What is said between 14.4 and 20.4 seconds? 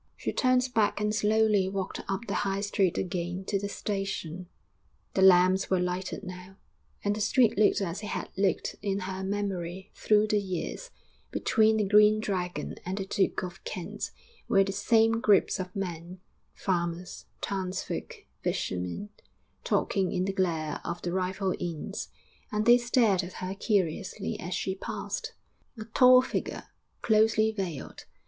were the same groups of men farmers, townsfolk, fishermen talking in the